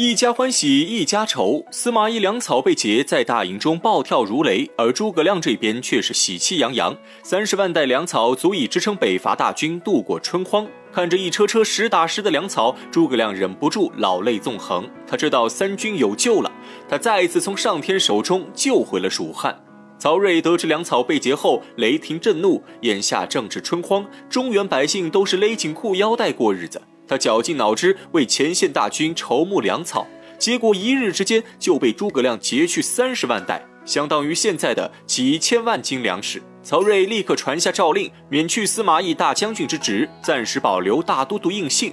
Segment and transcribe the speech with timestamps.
[0.00, 10.64] 一家欢喜一家愁，司马懿粮草被劫，在大营中暴跳如雷，而诸葛亮这边却是喜气洋洋，三十万袋粮草足以支撑北伐大军度过春荒。
[10.92, 14.88] 看着一车车实打实的粮草，诸葛亮忍不住老泪纵横。
[15.04, 16.52] 他知道三军有救了，
[16.88, 19.60] 他再一次从上天手中救回了蜀汉。
[19.98, 26.80] 曹睿得知粮草被劫后，雷霆震怒，眼下正值春荒，中原百姓都是勒紧裤腰带过日子。
[27.08, 30.06] 他绞尽脑汁为前线大军筹募粮草，
[30.38, 36.42] 结果一日之间就被诸葛亮劫去三十万袋，相当于现在的几千万斤粮食。
[36.62, 41.92] 曹睿立刻传下诏令，免去司马懿大将军之职，暂时保留大都督印信，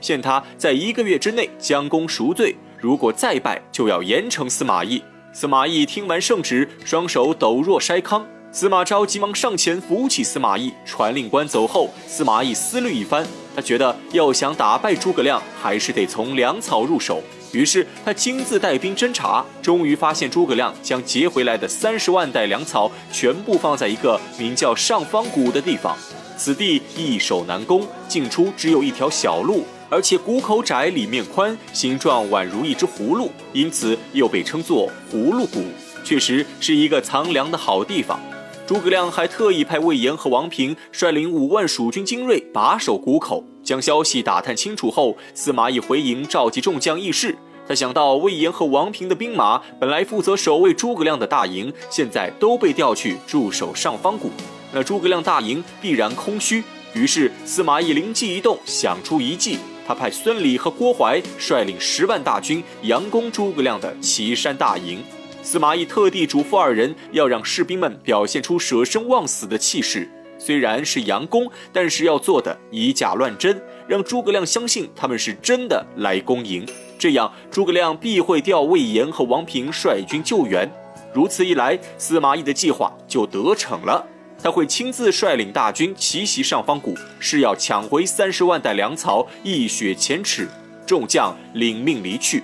[0.00, 2.56] 限他在一个月之内将功赎罪。
[2.80, 5.00] 如果再败，就要严惩司马懿。
[5.32, 8.26] 司马懿听完圣旨，双手抖若筛糠。
[8.56, 13.22] 司马昭急忙上前扶起司马懿，传令官走后，司马懿思虑一番，
[13.54, 17.22] 他觉得要想打败诸葛亮，还是得从粮草入手。
[17.52, 25.94] 于是他亲自带兵侦查，终于发现诸葛亮将劫回来的三十万袋粮草全部放在一个名叫上方谷的地方。
[26.38, 35.62] 此地易守难攻，进出只有一条小路，而且谷口窄，里面宽，形状宛如一只葫芦，因此又被称作葫芦谷。
[36.02, 38.18] 确实是一个藏粮的好地方。
[38.66, 47.36] 诸葛亮还特意派魏延和王平率领五万蜀军精锐把守谷口，将消息打探清楚后，司马懿回营召集众将议事。
[47.68, 54.32] 他想到魏延和王平的兵马本来负责守卫诸葛亮的大营，现在都被调去驻守上方谷，
[54.72, 56.64] 那诸葛亮大营必然空虚。
[56.92, 65.04] 于是司马懿灵机一动，想出一计，他派孙礼和郭淮率领十万大军佯攻诸葛亮的岐山大营。
[65.46, 70.10] 司马懿特地嘱咐二人，要让士兵们表现出舍生忘死的气势。
[70.40, 76.66] 虽然是佯攻，但是要做的以假乱真，让诸葛亮相信他们是真的来攻营。
[76.98, 80.68] 这样，诸葛亮必会调魏延和王平率军救援。
[81.14, 84.04] 如此一来，司马懿的计划就得逞了。
[84.42, 90.48] 他会亲自率领大军奇袭上方谷，是要抢回三十万袋粮草，一雪前耻。
[90.84, 92.42] 众将领命离去。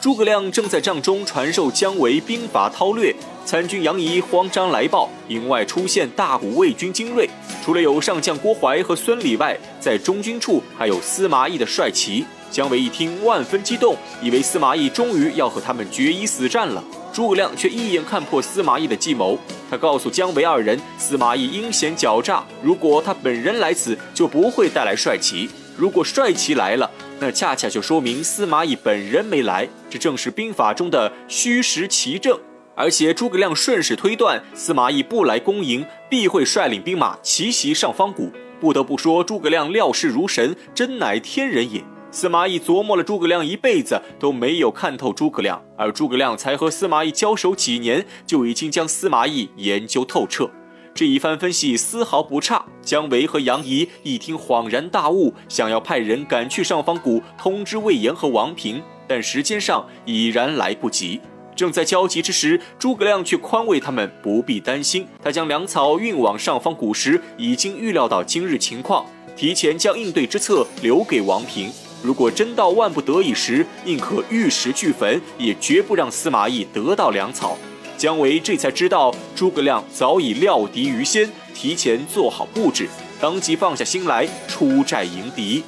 [0.00, 3.12] 诸葛亮正在帐中传授姜维兵法韬略，
[3.44, 7.28] 参军杨仪慌张来报，营外出现大股魏军精锐，
[7.64, 12.24] 除了有上将郭淮和孙礼外，在中军处还有司马懿的帅旗。
[12.48, 16.82] 姜维一听，万分激动，以为司马懿终于要和他们决一死战了。
[17.12, 19.36] 诸葛亮却一眼看破司马懿的计谋，
[19.68, 26.88] 他告诉姜维二人，司马懿阴险狡诈，如果他本人来此，就不会带来帅旗；如果帅旗来了，
[27.20, 32.38] 那恰恰就说明司马懿本人没来，这正是兵法中的虚实奇正。
[32.76, 38.30] 而且诸葛亮顺势推断，司马懿不来攻营，必会率领兵马奇袭上方谷。
[38.60, 41.82] 不得不说，诸葛亮料事如神，真乃天人也。
[42.12, 50.48] 司马懿琢磨了诸葛亮一辈子，都没有看透诸葛亮，而诸葛亮才和司马懿交手几年，就已经将司马懿研究透彻。
[50.94, 61.20] 这一番分析丝毫不差，姜维和杨仪一听恍然大悟，想要派人赶去上方谷通知魏延和王平，但时间上已然来不及。
[61.54, 65.06] 正在焦急之时，诸葛亮却宽慰他们不必担心。
[65.22, 69.04] 他将粮草运往上方谷时，已经预料到今日情况，
[69.36, 71.70] 提前将应对之策留给王平。
[72.00, 77.58] 如果真到万不得已时，宁可玉石俱焚，也绝不让司马懿得到粮草。
[77.98, 82.88] 姜维这才知道诸葛亮早已料敌于先，提前做好布置，
[83.20, 85.64] 当即放下心来出寨迎敌。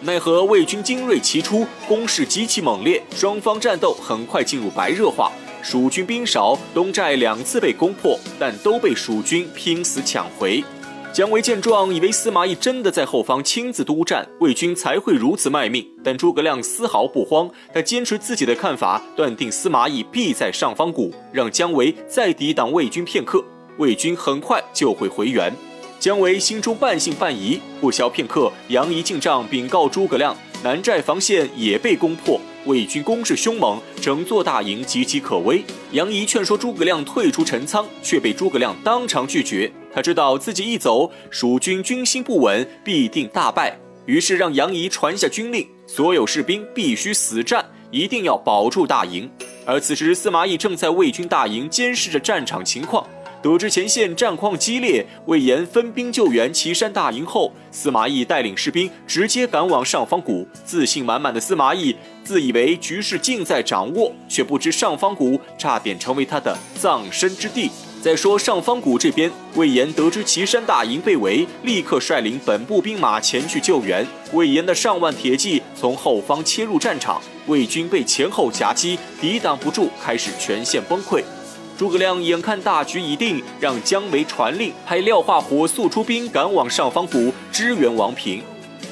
[0.00, 5.30] 奈何魏军精锐齐出，攻势极其猛烈，双方战斗很快进入白热化。
[5.62, 10.64] 蜀军兵少，东寨两次被攻破，但都被蜀军拼死抢回。
[11.12, 15.84] 姜维见状，以为司马懿真的在后方亲自督战，魏军才会如此卖命。
[16.04, 23.42] 但诸葛亮丝毫不慌，他坚持自己的看法，断定司马懿必在上方谷，让姜维再抵挡魏军片刻，
[23.78, 25.52] 魏军很快就会回援。
[25.98, 32.40] 姜维心中半信半疑，不消片刻，杨仪进帐禀告诸葛亮，南寨防线也被攻破。
[32.66, 35.64] 魏军攻势凶猛，整座大营岌岌可危。
[35.92, 39.72] 杨仪劝说诸葛亮退出陈仓，却被诸葛亮当场拒绝。
[39.92, 43.78] 他知道自己一走，蜀军军心不稳，必定大败。
[44.06, 49.30] 于是让杨仪传下军令，所有士兵必须死战，一定要保住大营。
[49.66, 53.06] 而此时司马懿正在魏军大营监视着战场情况。
[53.40, 60.44] 得知前线战况激烈，魏延分兵救援岐山大营后，司马懿带领士兵直接赶往上方谷。
[60.64, 61.94] 自信满满的司马懿
[62.24, 67.70] 自以为局势尽在掌握，却不知上方谷差点成为他的葬身之地。
[68.00, 74.06] 再说上方谷这边，魏延得知岐山大营被围，立刻率领本部兵马前去救援。
[74.32, 81.24] 魏延的上万铁骑从后方切入战场，魏军被前后夹击，抵挡不住，开始全线崩溃。
[81.76, 88.40] 诸葛亮眼看大局已定，让姜维传令，派廖化火速出兵赶往上方谷支援王平，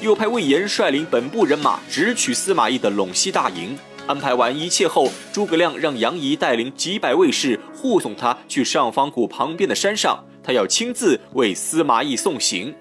[0.00, 3.79] 又派魏延率领本部人马直取司马懿的陇西大营。
[4.06, 12.73] 安排完一切后，诸葛亮让杨仪带领几百卫士护送他去上方谷旁边的山上，他要亲自为司马懿送行。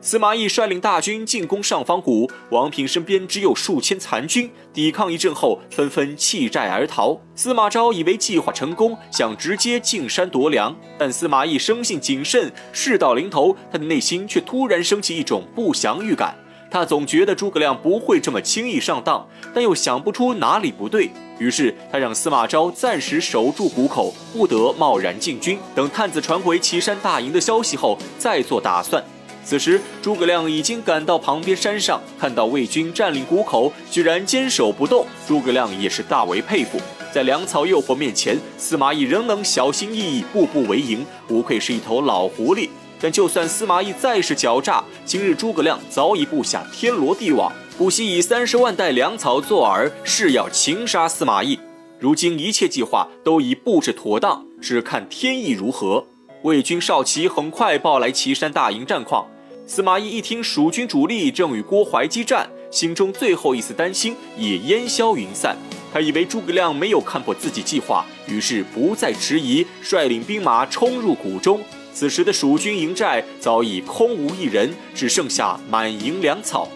[0.00, 7.18] 司马懿率领大军进攻上方谷，王平身边只有数千残军，抵抗一阵后，纷纷弃寨而逃。
[7.36, 16.36] 司马昭以为计划成功，想直接进山夺粮，但司马懿生性谨慎，事到临头，他的内心却突然升起一种不祥预感。
[16.74, 19.24] 他总觉得诸葛亮不会这么轻易上当，
[19.54, 29.00] 但又想不出哪里不对，于是他让司马昭暂时守住谷口，不得贸然进军，等探子传回岐山大营的消息后再做打算。
[29.44, 35.06] 此时，诸葛亮已经赶到旁边山上，看到魏军占领谷口，居然坚守不动。
[35.28, 36.80] 诸葛亮也是大为佩服，
[37.12, 42.68] 在粮草诱惑面前，司马懿仍能小心翼翼，步步为营，不愧是一头老狐狸。
[43.04, 51.60] 但就算司马懿再是狡诈，今日诸葛亮早已布下天罗地网，不惜以三十万袋粮草作饵，誓要擒杀司马懿。
[52.00, 56.06] 如今一切计划都已布置妥当，只看天意如何。
[56.44, 59.26] 魏军少奇很快报来岐山大营战况。
[59.66, 65.54] 司马懿一听蜀军主力正与郭淮激战，心中最后一丝担心也烟消云散。
[65.92, 71.60] 他以为诸葛亮没有看破自己计划，于是不再迟疑，率领兵马冲入谷中。
[71.94, 76.68] 此时的蜀军营寨早已空无一人，只剩下满营粮草。